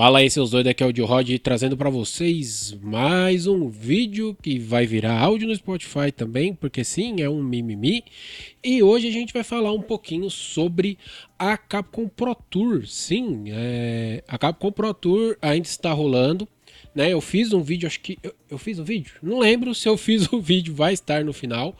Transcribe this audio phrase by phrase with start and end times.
[0.00, 4.34] Fala aí seus doidos, aqui é o Dio Rod trazendo para vocês mais um vídeo
[4.42, 8.02] que vai virar áudio no Spotify também, porque sim, é um mimimi.
[8.64, 10.96] E hoje a gente vai falar um pouquinho sobre
[11.38, 12.86] a Capcom Pro Tour.
[12.86, 14.24] Sim, é...
[14.26, 16.48] a Capcom Pro Tour ainda está rolando.
[16.94, 18.18] Né, eu fiz um vídeo, acho que.
[18.22, 19.12] Eu, eu fiz um vídeo?
[19.22, 21.76] Não lembro se eu fiz o um vídeo, vai estar no final.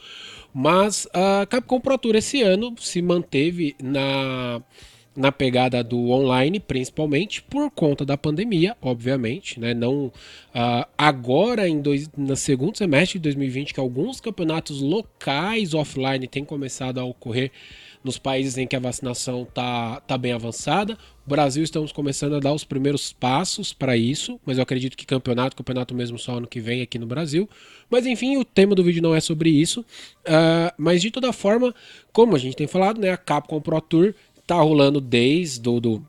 [0.52, 4.60] Mas a Capcom Pro Tour esse ano se manteve na
[5.14, 9.74] na pegada do online, principalmente por conta da pandemia, obviamente, né?
[9.74, 16.26] Não uh, agora em dois, no segundo semestre de 2020 que alguns campeonatos locais offline
[16.28, 17.50] têm começado a ocorrer
[18.02, 20.96] nos países em que a vacinação está tá bem avançada.
[21.26, 25.04] O Brasil estamos começando a dar os primeiros passos para isso, mas eu acredito que
[25.04, 27.48] campeonato, campeonato mesmo só ano que vem aqui no Brasil.
[27.90, 29.82] Mas enfim, o tema do vídeo não é sobre isso.
[30.22, 31.74] Uh, mas de toda forma,
[32.12, 34.14] como a gente tem falado, né, a Capcom Pro Tour
[34.50, 36.02] está rolando desde o do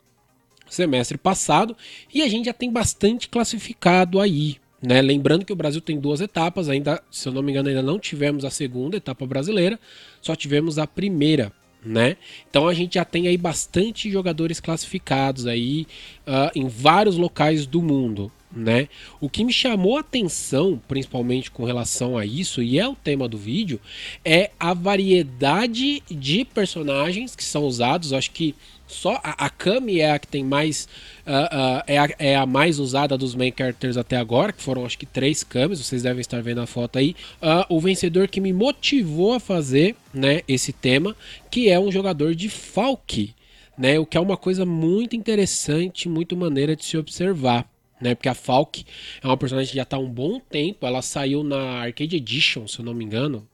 [0.67, 1.78] semestre passado
[2.11, 4.58] e a gente já tem bastante classificado aí.
[4.81, 5.00] Né?
[5.00, 8.00] Lembrando que o Brasil tem duas etapas, ainda, se eu não me engano, ainda não
[8.00, 9.80] tivemos a segunda etapa brasileira,
[10.20, 11.53] só tivemos a primeira.
[11.83, 12.15] Né?
[12.49, 15.87] Então a gente já tem aí bastante jogadores classificados aí
[16.27, 18.31] uh, em vários locais do mundo.
[18.53, 18.89] Né?
[19.19, 23.27] O que me chamou a atenção, principalmente com relação a isso, e é o tema
[23.27, 23.79] do vídeo,
[24.25, 28.13] é a variedade de personagens que são usados.
[28.13, 28.53] acho que
[28.92, 30.88] só a, a Kami é a que tem mais.
[31.25, 34.86] Uh, uh, é, a, é, a, mais usada dos main characters até agora, que foram
[34.86, 37.16] acho que três Kamis, vocês devem estar vendo a foto aí.
[37.42, 41.16] Uh, o vencedor que me motivou a fazer né, esse tema,
[41.50, 43.33] que é um jogador de Falk.
[43.78, 47.66] Né, o que é uma coisa muito interessante, muito maneira de se observar
[48.02, 48.16] né?
[48.16, 48.83] Porque a Falk
[49.22, 50.86] é uma personagem que já está há um bom tempo.
[50.86, 53.48] Ela saiu na Arcade Edition, se eu não me engano.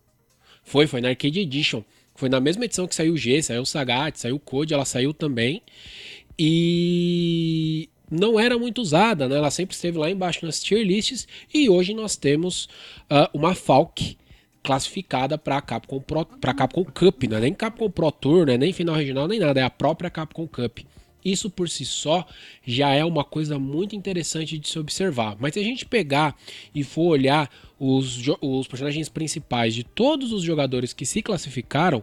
[0.63, 1.83] Foi, foi na Arcade Edition.
[2.17, 4.85] Foi na mesma edição que saiu o G, saiu o Sagat, saiu o Code, ela
[4.85, 5.61] saiu também.
[6.37, 9.37] E não era muito usada, né?
[9.37, 11.27] Ela sempre esteve lá embaixo nas tier lists.
[11.53, 12.65] E hoje nós temos
[13.03, 14.17] uh, uma Falk
[14.63, 16.01] classificada para Capcom
[16.41, 18.57] para Capcom Cup, não é nem Capcom Pro Tour, né?
[18.57, 20.79] nem final regional, nem nada, é a própria Capcom Cup.
[21.31, 22.25] Isso por si só
[22.65, 25.35] já é uma coisa muito interessante de se observar.
[25.39, 26.35] Mas se a gente pegar
[26.73, 32.01] e for olhar os, os personagens principais de todos os jogadores que se classificaram,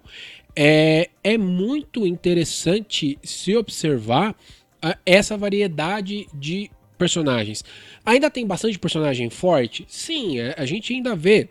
[0.54, 7.64] é, é muito interessante se observar uh, essa variedade de personagens.
[8.04, 9.86] Ainda tem bastante personagem forte?
[9.88, 11.48] Sim, é, a gente ainda vê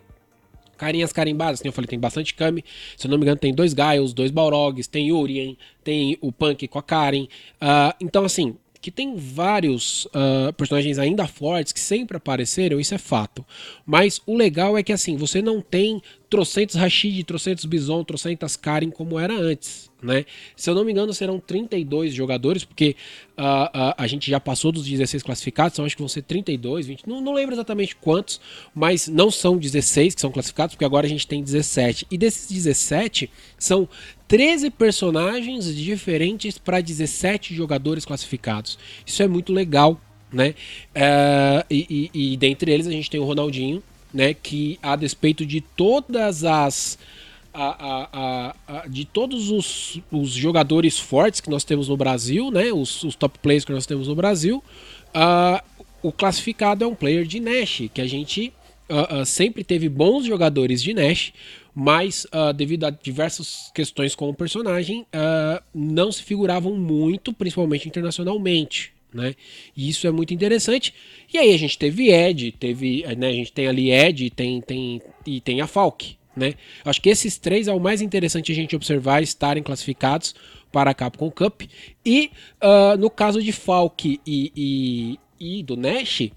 [0.78, 2.64] carinhas carimbadas, como eu falei, tem bastante Kami.
[2.98, 6.68] Se eu não me engano, tem dois Gaios, dois Balrogs, tem Urien, tem o Punk
[6.68, 7.24] com a Karen.
[7.24, 12.98] Uh, então, assim, que tem vários uh, personagens ainda fortes que sempre apareceram, isso é
[12.98, 13.46] fato.
[13.86, 16.02] Mas o legal é que, assim, você não tem
[16.34, 20.26] trocentos Rashid, trocentos Bison, trocentas Karen como era antes né?
[20.56, 22.96] Se eu não me engano, serão 32 jogadores, porque
[23.38, 26.88] uh, uh, a gente já passou dos 16 classificados, então acho que vão ser 32,
[26.88, 28.42] 20, não, não lembro exatamente quantos,
[28.76, 32.06] mas não são 16 que são classificados, porque agora a gente tem 17.
[32.12, 33.88] E desses 17, são
[34.28, 38.78] 13 personagens diferentes para 17 jogadores classificados.
[39.06, 40.00] Isso é muito legal,
[40.32, 40.54] né?
[40.96, 43.82] Uh, e, e, e dentre eles a gente tem o Ronaldinho,
[44.14, 44.34] né?
[44.34, 46.98] Que a despeito de todas as
[47.54, 52.74] a, a, a, de todos os, os, jogadores fortes que nós temos no Brasil, né,
[52.74, 54.64] os, os top players que nós temos no Brasil,
[55.16, 55.64] uh,
[56.02, 58.52] o classificado é um player de Nash, que a gente
[58.90, 61.32] uh, uh, sempre teve bons jogadores de Nash,
[61.76, 65.08] mas devido a diversas questões com o personagem,
[65.74, 68.94] não se figuravam muito, principalmente internacionalmente.
[69.14, 69.36] Né?
[69.78, 70.94] E isso é muito interessante.
[71.32, 75.02] E aí a gente teve Ed, teve, né, a gente tem ali Ed, tem, tem,
[75.26, 76.56] e tem a Falk, né?
[76.84, 80.34] Acho que esses três é o mais interessante a gente observar estarem classificados
[80.72, 81.62] para a Capcom Cup.
[82.04, 82.32] E
[82.62, 86.32] uh, no caso de Falk e, e, e, do Nash,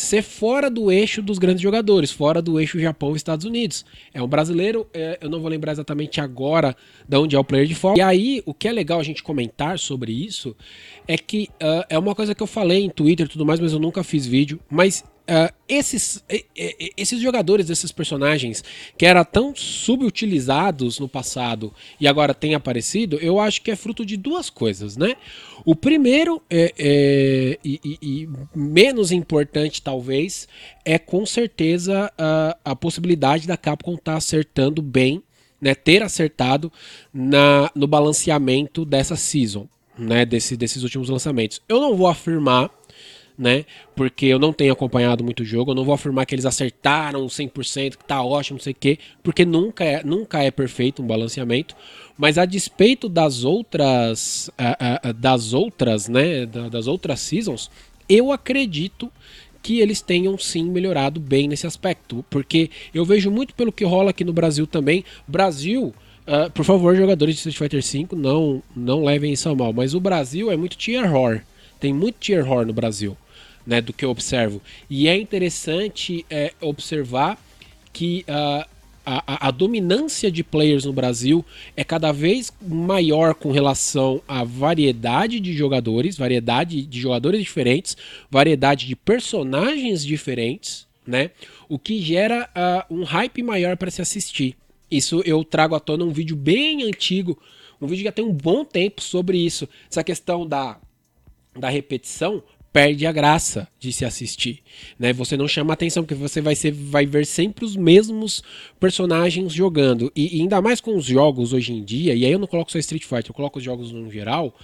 [0.00, 3.84] ser fora do eixo dos grandes jogadores, fora do eixo Japão e Estados Unidos.
[4.14, 6.74] É um brasileiro, é, eu não vou lembrar exatamente agora
[7.06, 7.98] de onde é o player de Falk.
[7.98, 10.56] E aí, o que é legal a gente comentar sobre isso
[11.06, 13.74] é que uh, é uma coisa que eu falei em Twitter e tudo mais, mas
[13.74, 14.58] eu nunca fiz vídeo.
[14.70, 16.24] Mas Uh, esses,
[16.96, 18.64] esses jogadores, esses personagens
[18.98, 24.04] que eram tão subutilizados no passado e agora têm aparecido, eu acho que é fruto
[24.04, 25.14] de duas coisas, né?
[25.64, 30.48] O primeiro, é, é e, e, menos importante talvez,
[30.84, 35.22] é com certeza a, a possibilidade da Capcom estar tá acertando bem,
[35.60, 35.76] né?
[35.76, 36.72] Ter acertado
[37.14, 40.26] na, no balanceamento dessa season, né?
[40.26, 41.62] Desse, desses últimos lançamentos.
[41.68, 42.79] Eu não vou afirmar
[43.40, 43.64] né?
[43.96, 47.26] Porque eu não tenho acompanhado muito o jogo, eu não vou afirmar que eles acertaram
[47.26, 51.06] 100%, que tá ótimo, não sei o quê, porque nunca é, nunca é perfeito um
[51.06, 51.74] balanceamento,
[52.18, 54.50] mas a despeito das outras
[55.16, 57.70] das outras, né, das outras seasons,
[58.06, 59.10] eu acredito
[59.62, 64.10] que eles tenham sim melhorado bem nesse aspecto, porque eu vejo muito pelo que rola
[64.10, 65.04] aqui no Brasil também.
[65.26, 65.94] Brasil,
[66.26, 69.94] uh, por favor, jogadores de Street Fighter V, não, não levem isso a mal, mas
[69.94, 71.40] o Brasil é muito tier horror.
[71.80, 73.16] Tem muito tier horror no Brasil,
[73.70, 74.60] né, do que eu observo.
[74.90, 77.40] E é interessante é, observar
[77.92, 78.68] que uh,
[79.06, 81.44] a, a, dominância de players no Brasil
[81.76, 87.96] é cada vez maior com relação à variedade de jogadores, variedade de jogadores diferentes,
[88.28, 91.30] variedade de personagens diferentes, né?
[91.68, 94.56] O que gera uh, um hype maior para se assistir.
[94.90, 97.38] Isso eu trago à tona um vídeo bem antigo,
[97.80, 100.76] um vídeo que já tem um bom tempo sobre isso, essa questão da,
[101.56, 104.62] da repetição perde a graça de se assistir,
[104.98, 105.12] né?
[105.12, 108.42] Você não chama atenção porque você vai ser, vai ver sempre os mesmos
[108.78, 112.14] personagens jogando e, e, ainda mais com os jogos hoje em dia.
[112.14, 114.54] E aí eu não coloco só Street Fighter, eu coloco os jogos no geral.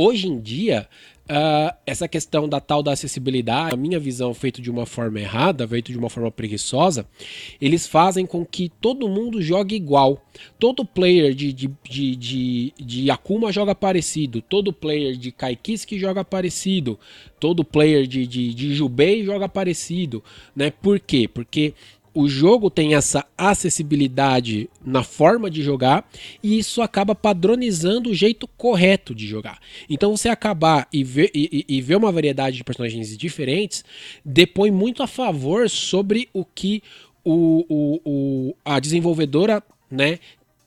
[0.00, 0.88] Hoje em dia
[1.30, 5.68] Uh, essa questão da tal da acessibilidade, a minha visão feito de uma forma errada,
[5.68, 7.06] feito de uma forma preguiçosa,
[7.60, 10.24] eles fazem com que todo mundo jogue igual.
[10.58, 16.24] Todo player de, de, de, de, de Akuma joga parecido, todo player de Kaikiski joga
[16.24, 16.98] parecido,
[17.38, 20.24] todo player de, de, de Jubei joga parecido.
[20.56, 20.70] Né?
[20.70, 21.28] Por quê?
[21.28, 21.74] Porque
[22.18, 26.04] o jogo tem essa acessibilidade na forma de jogar
[26.42, 29.60] e isso acaba padronizando o jeito correto de jogar.
[29.88, 33.84] Então você acabar e ver, e, e ver uma variedade de personagens diferentes
[34.24, 36.82] depõe muito a favor sobre o que
[37.24, 40.18] o, o, o, a desenvolvedora né,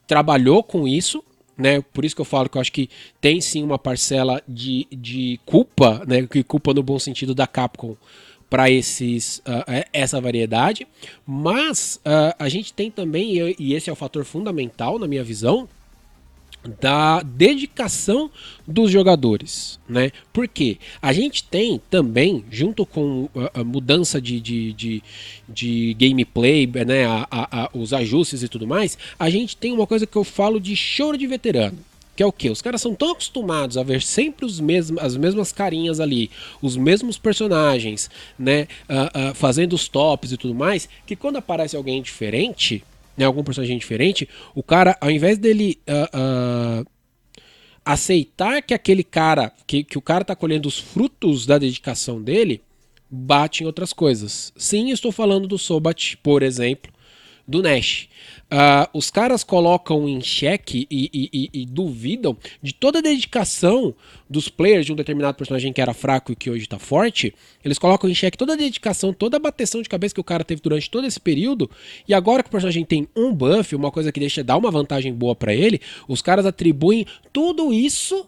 [0.07, 1.21] trabalhou com isso
[1.57, 1.81] né?
[1.93, 2.89] Por isso que eu falo que eu acho que
[3.19, 6.25] tem sim uma parcela de, de culpa, né?
[6.25, 7.95] Que culpa no bom sentido da Capcom
[8.51, 9.63] para esses uh,
[9.93, 10.85] essa variedade,
[11.25, 15.69] mas uh, a gente tem também e esse é o fator fundamental na minha visão
[16.81, 18.29] da dedicação
[18.67, 20.11] dos jogadores, né?
[20.33, 25.03] Porque a gente tem também, junto com a, mudança de, de, de,
[25.49, 27.05] de gameplay, né?
[27.05, 30.59] A, a, os ajustes e tudo mais, a gente tem uma coisa que eu falo
[30.59, 31.79] de choro de veterano
[32.21, 32.49] que é o que?
[32.49, 36.29] Os caras são tão acostumados a ver sempre os mesmos, as mesmas carinhas ali,
[36.61, 38.67] os mesmos personagens, né?
[38.87, 42.83] Uh, uh, fazendo os tops e tudo mais, que quando aparece alguém diferente,
[43.17, 43.25] né?
[43.25, 45.79] Algum personagem diferente, o cara, ao invés dele.
[45.87, 46.85] Uh,
[47.83, 52.61] aceitar que aquele cara, que, que o cara tá colhendo os frutos da dedicação dele,
[53.09, 54.53] bate em outras coisas.
[54.55, 56.93] Sim, estou falando do Sobat, por exemplo,
[57.47, 58.07] do Nash.
[58.51, 63.95] Uh, os caras colocam em xeque e, e, e, e, duvidam de toda a dedicação
[64.29, 67.33] dos players de um determinado personagem que era fraco e que hoje está forte.
[67.63, 70.43] Eles colocam em xeque toda a dedicação, toda a bateção de cabeça que o cara
[70.43, 71.69] teve durante todo esse período.
[72.07, 75.13] E agora que o personagem tem um buff, uma coisa que deixa dar uma vantagem
[75.13, 78.27] boa para ele, os caras atribuem tudo isso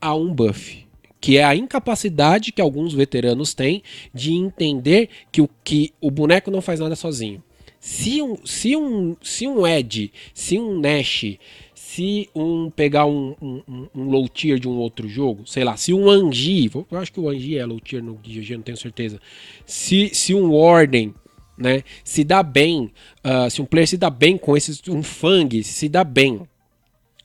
[0.00, 0.84] a um buff
[1.24, 3.82] que é a incapacidade que alguns veteranos têm
[4.12, 7.42] de entender que o, que o boneco não faz nada sozinho.
[7.84, 11.36] Se um, se um, se um Ed, se um Nash,
[11.74, 15.92] se um pegar um, um, um low tier de um outro jogo, sei lá, se
[15.92, 19.20] um Angie, eu acho que o Angie é low tier no GG, não tenho certeza.
[19.66, 21.14] Se, se um Warden,
[21.58, 22.90] né, se dá bem,
[23.22, 26.40] uh, se um player se dá bem com esses, um Fang se dá bem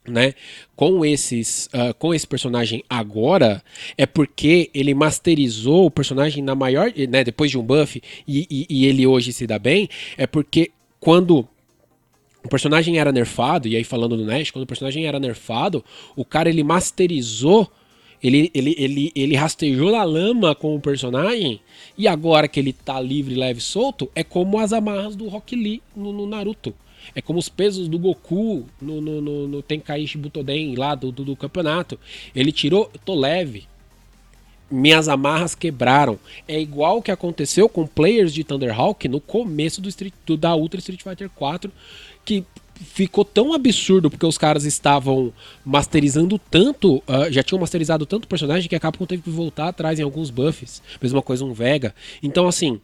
[0.07, 0.33] né,
[0.75, 3.63] com esses, uh, com esse personagem agora
[3.97, 8.65] é porque ele masterizou o personagem na maior, né, depois de um buff e, e,
[8.69, 9.87] e ele hoje se dá bem,
[10.17, 11.47] é porque quando
[12.43, 15.83] o personagem era nerfado, e aí falando do Nash, quando o personagem era nerfado,
[16.15, 17.69] o cara ele masterizou,
[18.23, 21.59] ele, ele, ele, ele rastejou na lama com o personagem,
[21.97, 25.81] e agora que ele tá livre, leve solto, é como as amarras do Rock Lee
[25.95, 26.73] no, no Naruto.
[27.15, 31.23] É como os pesos do Goku no, no, no, no Tenkaichi Butoden lá do, do,
[31.23, 31.99] do, campeonato.
[32.35, 33.67] Ele tirou, tô leve.
[34.69, 36.19] Minhas amarras quebraram.
[36.47, 40.55] É igual o que aconteceu com players de Thunderhawk no começo do, Street, do da
[40.55, 41.71] Ultra Street Fighter 4,
[42.23, 42.45] que
[42.79, 45.33] ficou tão absurdo porque os caras estavam
[45.65, 49.99] masterizando tanto, uh, já tinham masterizado tanto personagem que a Capcom teve que voltar atrás
[49.99, 50.81] em alguns buffs.
[51.01, 51.93] Mesma coisa um Vega.
[52.23, 52.79] Então, assim,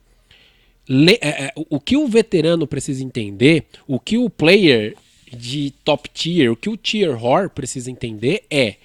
[1.69, 4.95] o que o veterano precisa entender, o que o player
[5.31, 8.75] de top tier, o que o tier horror precisa entender é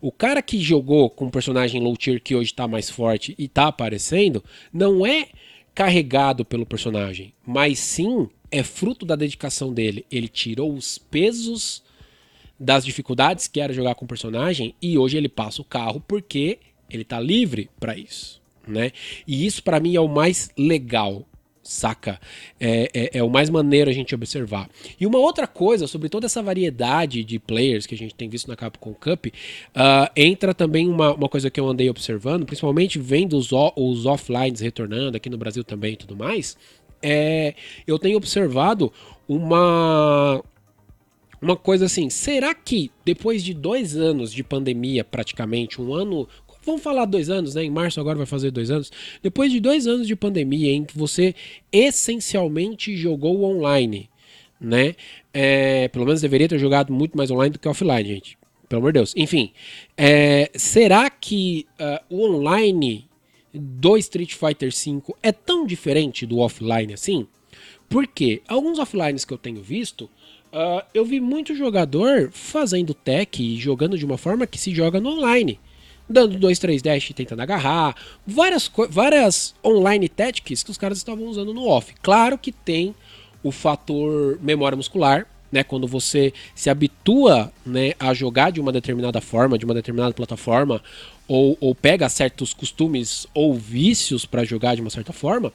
[0.00, 3.46] o cara que jogou com um personagem low tier que hoje está mais forte e
[3.46, 5.28] está aparecendo, não é
[5.74, 10.06] carregado pelo personagem, mas sim é fruto da dedicação dele.
[10.10, 11.82] Ele tirou os pesos
[12.58, 16.58] das dificuldades que era jogar com o personagem e hoje ele passa o carro porque
[16.88, 18.92] ele está livre para isso, né?
[19.26, 21.26] E isso para mim é o mais legal
[21.66, 22.20] saca?
[22.58, 24.68] É, é, é, o mais maneiro a gente observar.
[24.98, 28.48] E uma outra coisa, sobre toda essa variedade de players que a gente tem visto
[28.48, 33.36] na Capcom Cup, uh, entra também uma, uma coisa que eu andei observando, principalmente vendo
[33.36, 36.56] os, os offlines retornando aqui no Brasil também e tudo mais.
[37.02, 37.54] É,
[37.86, 38.92] eu tenho observado
[39.28, 40.42] uma
[41.40, 46.26] uma coisa assim, será que depois de dois anos de pandemia, praticamente, um ano,
[46.66, 47.62] Vamos falar dois anos, né?
[47.62, 48.90] Em março agora vai fazer dois anos.
[49.22, 51.32] Depois de dois anos de pandemia em que você
[51.70, 54.10] essencialmente jogou online,
[54.60, 54.96] né?
[55.32, 58.36] É, pelo menos deveria ter jogado muito mais online do que offline, gente.
[58.68, 59.14] Pelo amor de Deus.
[59.16, 59.52] Enfim,
[59.96, 63.08] é, será que uh, o online
[63.54, 67.28] do Street Fighter V é tão diferente do offline assim?
[67.88, 70.06] Porque alguns offlines que eu tenho visto,
[70.52, 75.00] uh, eu vi muito jogador fazendo tech e jogando de uma forma que se joga
[75.00, 75.60] no online
[76.08, 77.94] dando 2, 3 dash tentando agarrar,
[78.26, 81.94] várias, várias online tactics que os caras estavam usando no off.
[82.02, 82.94] Claro que tem
[83.42, 89.20] o fator memória muscular, né, quando você se habitua né, a jogar de uma determinada
[89.20, 90.82] forma, de uma determinada plataforma,
[91.28, 95.52] ou, ou pega certos costumes ou vícios para jogar de uma certa forma,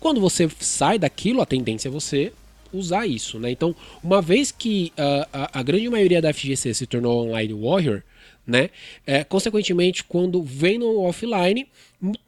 [0.00, 2.32] quando você sai daquilo, a tendência é você
[2.72, 3.38] usar isso.
[3.38, 3.50] Né?
[3.50, 8.02] Então, uma vez que uh, a, a grande maioria da FGC se tornou online warrior,
[8.48, 8.70] né?
[9.06, 11.68] É, consequentemente, quando vem no offline,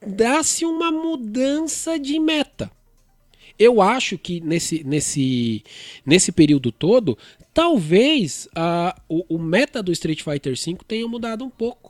[0.06, 2.70] dá-se uma mudança de meta.
[3.58, 5.64] Eu acho que nesse, nesse,
[6.04, 7.16] nesse período todo,
[7.54, 8.46] talvez
[9.08, 11.89] o, o meta do Street Fighter V tenha mudado um pouco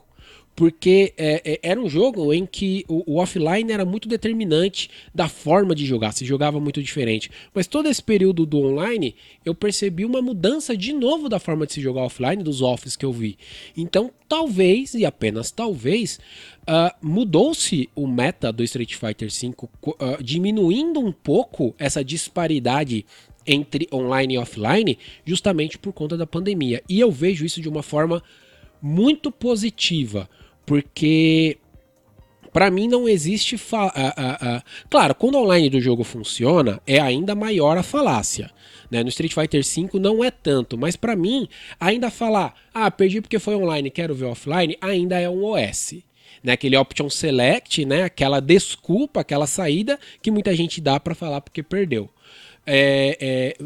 [0.60, 5.26] porque é, é, era um jogo em que o, o, offline era muito determinante da
[5.26, 7.30] forma de jogar, se jogava muito diferente.
[7.54, 11.72] Mas todo esse período do online, eu percebi uma mudança de novo da forma de
[11.72, 13.38] se jogar offline, dos offs que eu vi.
[13.74, 16.20] Então, talvez, e apenas talvez,
[16.68, 23.06] uh, mudou-se o meta do Street Fighter V, uh, diminuindo um pouco essa disparidade
[23.46, 26.82] entre online e offline, justamente por conta da pandemia.
[26.86, 28.22] E eu vejo isso de uma forma
[28.82, 30.28] muito positiva
[30.70, 31.58] porque
[32.52, 33.56] para mim não existe.
[34.88, 38.52] Claro, quando o online do jogo funciona, é ainda maior a falácia.
[38.88, 39.02] Né?
[39.02, 41.48] No Street Fighter V não é tanto, mas para mim,
[41.80, 45.94] ainda falar, ah, perdi porque foi online, quero ver offline, ainda é um OS.
[46.40, 46.52] Né?
[46.52, 48.04] Aquele option select, né?
[48.04, 52.08] aquela desculpa, aquela saída que muita gente dá para falar porque perdeu.
[52.64, 53.56] É, é,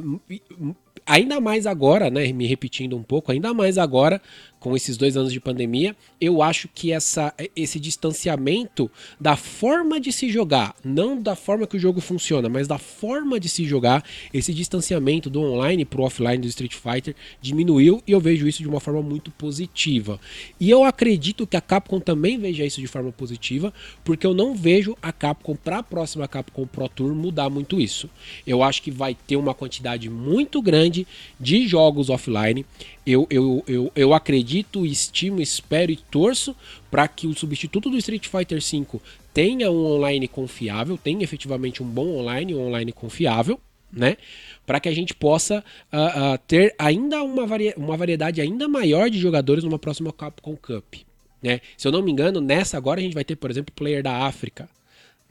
[1.07, 4.21] ainda mais agora, né, me repetindo um pouco, ainda mais agora
[4.65, 8.91] com esses dois anos de pandemia, eu acho que essa, esse distanciamento
[9.21, 13.39] da forma de se jogar, não da forma que o jogo funciona, mas da forma
[13.39, 14.03] de se jogar,
[14.33, 18.63] esse distanciamento do online para o offline do Street Fighter diminuiu e eu vejo isso
[18.63, 20.19] de uma forma muito positiva.
[20.59, 23.71] E eu acredito que a Capcom também veja isso de forma positiva,
[24.03, 28.09] porque eu não vejo a Capcom para a próxima Capcom Pro Tour mudar muito isso.
[28.47, 31.07] Eu acho que vai ter uma quantidade muito grande
[31.39, 32.65] de jogos offline.
[33.07, 34.54] Eu, eu, eu, eu acredito,
[34.85, 36.55] estimo, espero e torço
[36.91, 39.01] para que o substituto do Street Fighter V
[39.33, 43.59] tenha um online confiável, tenha efetivamente um bom online, um online confiável,
[43.93, 44.17] né?
[44.65, 49.11] Para que a gente possa uh, uh, ter ainda uma, vari uma variedade ainda maior
[49.11, 50.95] de jogadores numa próxima Capcom Cup.
[51.43, 51.61] Né?
[51.77, 54.25] Se eu não me engano, nessa agora a gente vai ter, por exemplo, player da
[54.25, 54.69] África.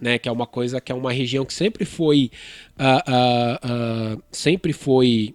[0.02, 2.30] Né, que é uma coisa que é uma região que sempre foi
[2.78, 5.34] uh, sempre foi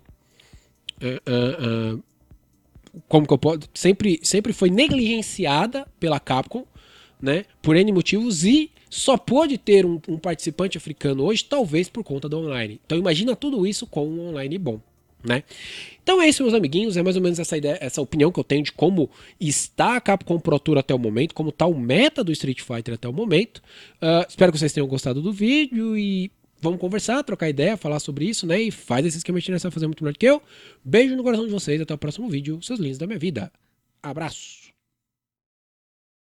[3.09, 6.65] como que eu posso, sempre, sempre foi negligenciada pela Capcom,
[7.21, 12.03] né, por N motivos e só pode ter um, um, participante africano hoje, talvez por
[12.03, 12.81] conta do online.
[12.85, 14.81] Então imagina tudo isso com um online bom,
[15.23, 15.43] né?
[16.03, 18.45] Então é isso, meus amiguinhos, é mais ou menos essa ideia, essa opinião que eu
[18.45, 22.25] tenho de como está a Capcom Pro Tour até o momento, como está o meta
[22.25, 23.59] do Street Fighter até o momento.
[24.01, 28.25] Uh, espero que vocês tenham gostado do vídeo e vamos conversar, trocar ideia, falar sobre
[28.27, 28.61] isso, né?
[28.61, 30.43] E faz esse esquema de você fazer muito melhor que eu.
[30.85, 32.61] Beijo no coração de vocês, até o próximo vídeo.
[32.63, 33.53] Seus lindos da minha vida.
[34.03, 34.68] Abraço.